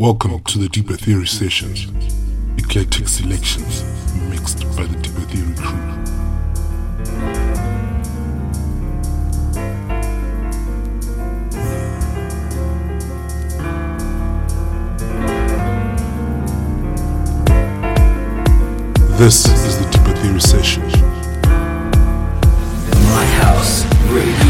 Welcome 0.00 0.42
to 0.44 0.58
the 0.58 0.70
Deeper 0.70 0.96
Theory 0.96 1.26
Sessions, 1.26 1.86
eclectic 2.56 3.06
selections 3.06 3.84
mixed 4.30 4.60
by 4.74 4.84
the 4.84 4.96
Deeper 4.96 5.20
Theory 5.28 5.54
crew. 5.56 5.76
This 19.18 19.44
is 19.44 19.78
the 19.80 19.90
Deeper 19.90 20.16
Theory 20.22 20.40
Session. 20.40 20.84
My 23.04 23.26
House 23.42 23.84
Radio. 24.06 24.49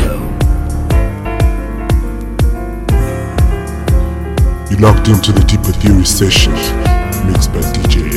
Locked 4.80 5.08
into 5.08 5.30
the 5.30 5.40
Deeper 5.40 5.72
Theory 5.72 6.06
Sessions 6.06 6.72
mixed 7.26 7.52
by 7.52 7.60
DJ 7.60 8.09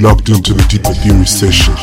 locked 0.00 0.28
into 0.28 0.52
the 0.52 0.62
Deeper 0.68 0.92
Theory 0.92 1.26
session, 1.26 1.74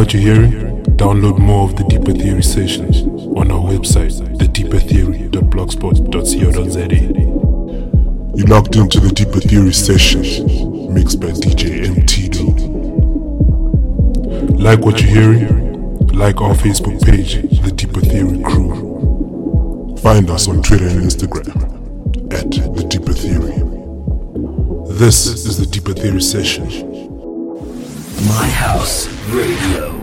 what 0.00 0.12
you're 0.14 0.22
hearing? 0.22 0.82
Download 0.96 1.38
more 1.38 1.68
of 1.68 1.76
the 1.76 1.84
Deeper 1.84 2.12
Theory 2.12 2.42
sessions 2.42 3.02
on 3.36 3.50
our 3.50 3.60
website, 3.60 4.12
thedeepertheory.blogspot.co.za. 4.38 6.86
You 8.34 8.44
locked 8.46 8.76
into 8.76 8.98
the 8.98 9.10
Deeper 9.10 9.40
Theory 9.40 9.74
sessions, 9.74 10.40
mixed 10.88 11.20
by 11.20 11.26
DJ 11.26 11.84
MTDO. 11.84 12.70
Like 14.58 14.80
what 14.80 15.02
you're 15.02 15.10
hearing? 15.10 15.98
Like 16.06 16.40
our 16.40 16.54
Facebook 16.54 17.04
page, 17.04 17.42
The 17.60 17.70
Deeper 17.70 18.00
Theory 18.00 18.42
Crew. 18.42 19.98
Find 19.98 20.30
us 20.30 20.48
on 20.48 20.62
Twitter 20.62 20.88
and 20.88 21.02
Instagram 21.02 21.62
at 22.32 22.50
The 22.50 22.84
Deeper 22.84 23.12
Theory. 23.12 23.62
This 24.96 25.26
is 25.26 25.58
the 25.58 25.66
Deeper 25.66 25.92
Theory 25.92 26.22
session. 26.22 26.70
My 28.26 28.48
House 28.48 29.09
Radio. 29.28 29.99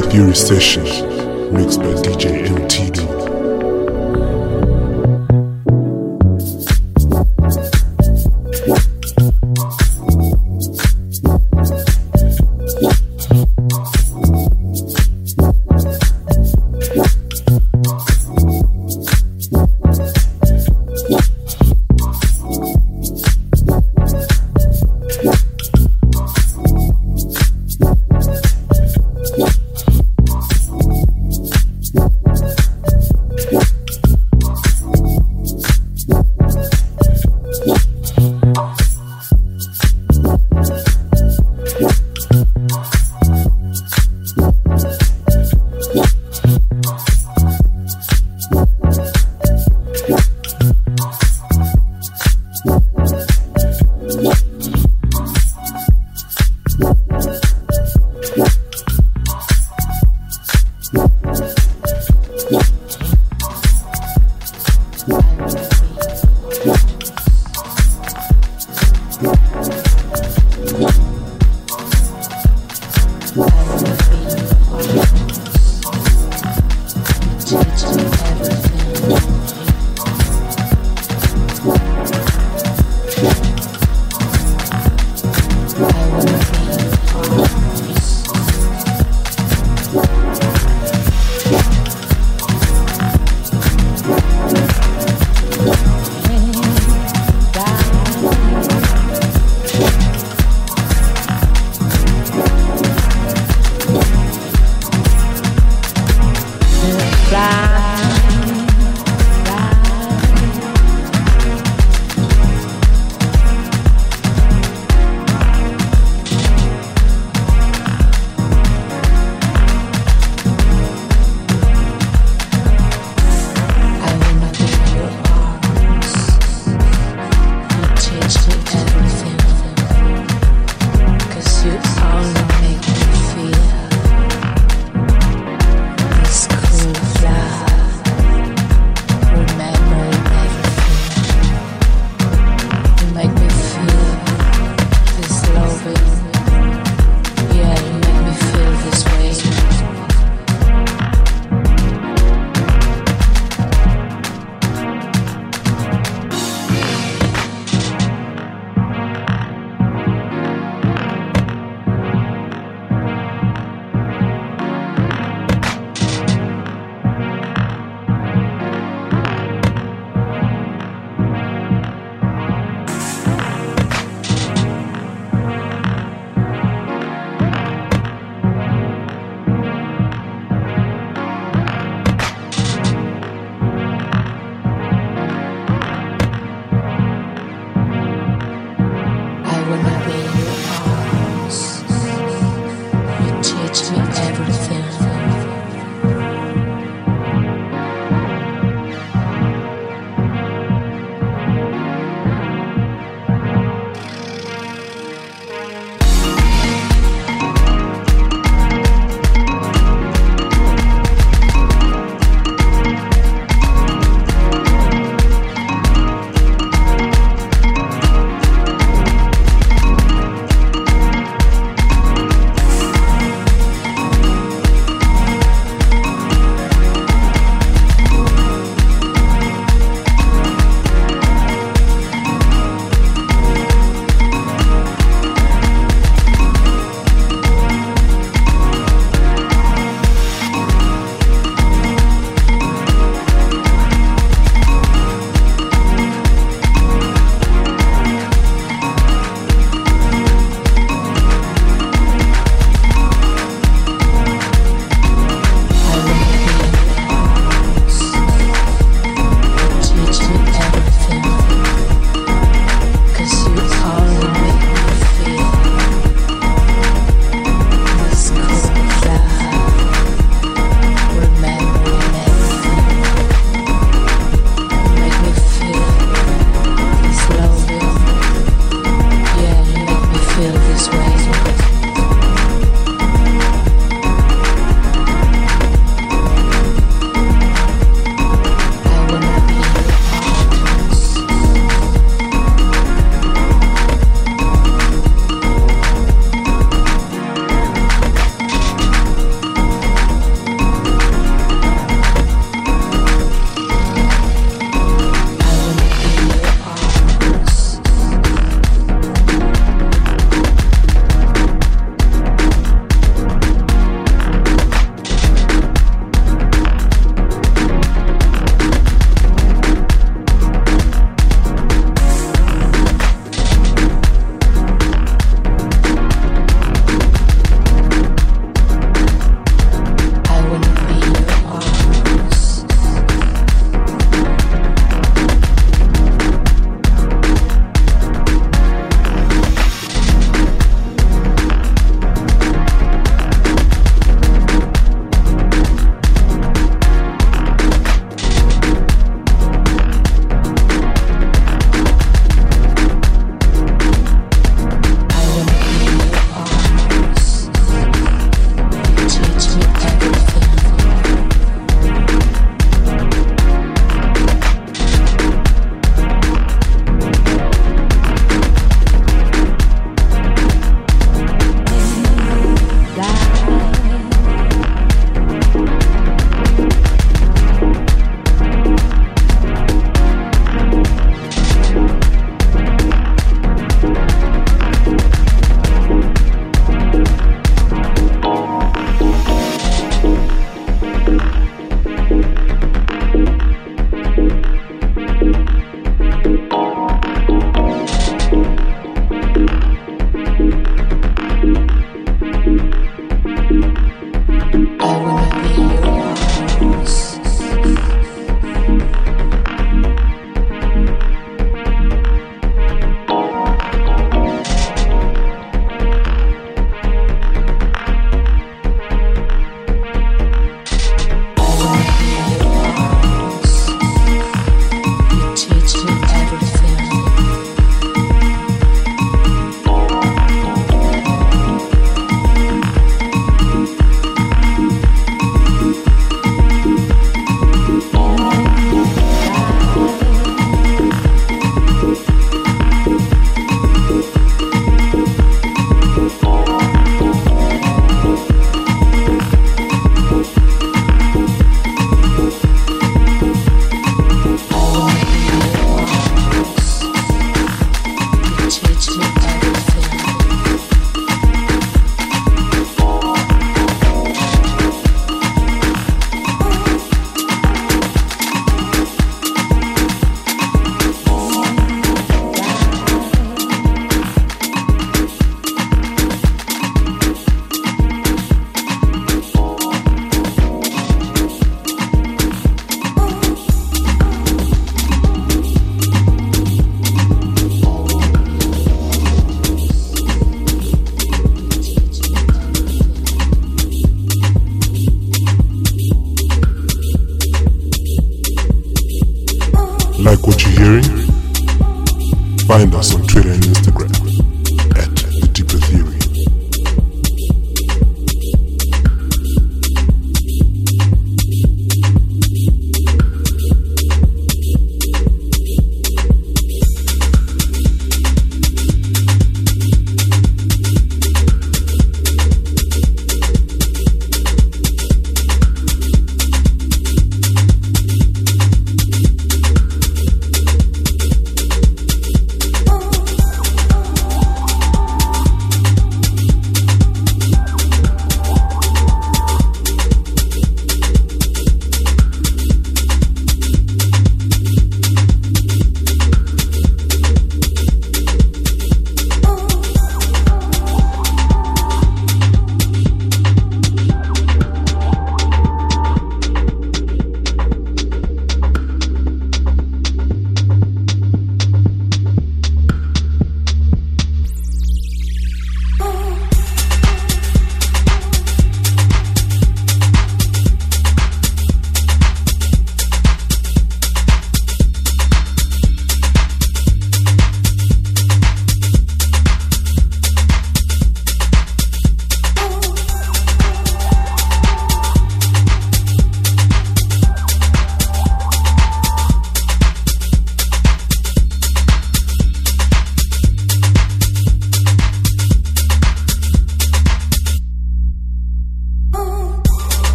the 0.00 0.10
Theory 0.10 0.34
session, 0.34 0.84
mixed 1.52 1.80
by 1.80 1.86
DJ 1.86 2.37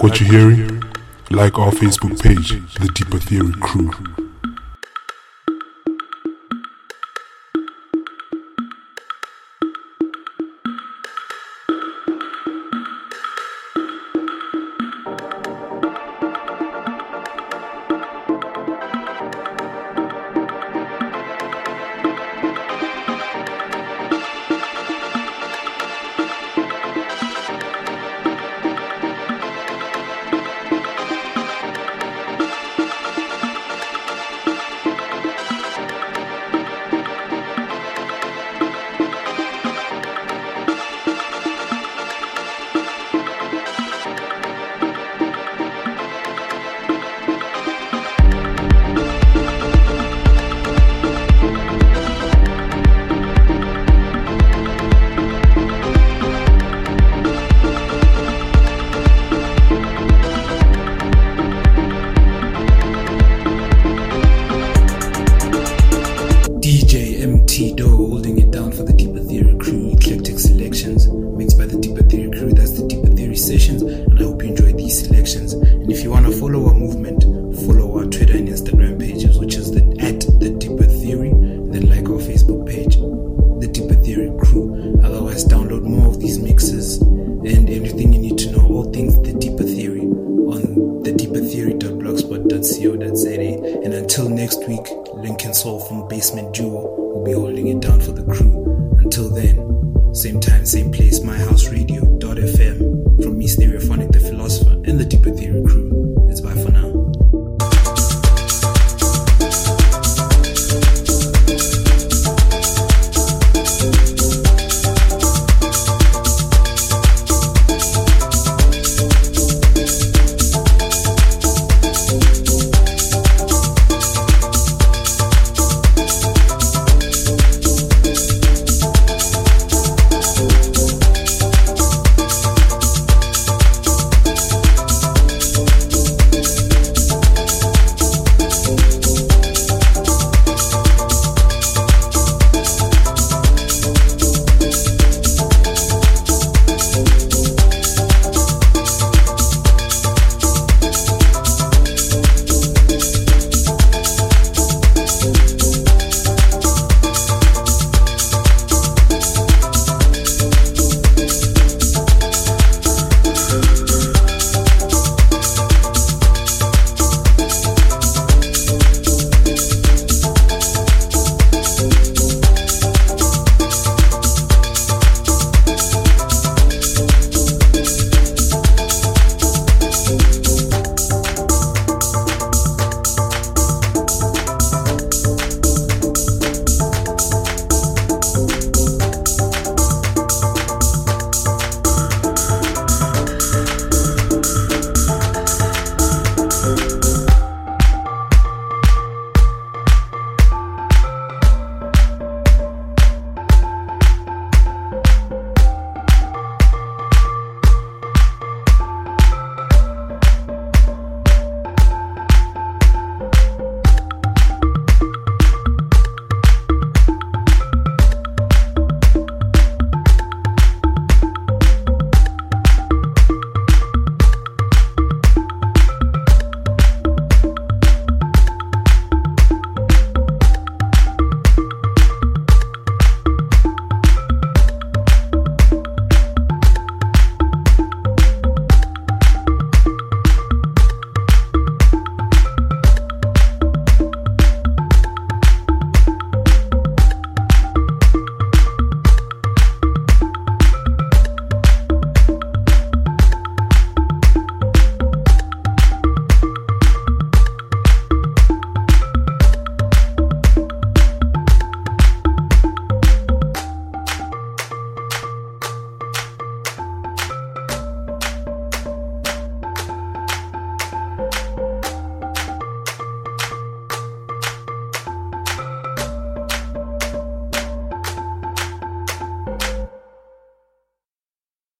Like 0.00 0.12
what 0.12 0.20
you're 0.22 0.32
hearing? 0.32 0.82
Like 1.30 1.58
our 1.58 1.72
Facebook 1.72 2.22
page, 2.22 2.52
The 2.78 2.90
Deeper 2.94 3.18
Theory 3.18 3.52
Crew. 3.60 4.19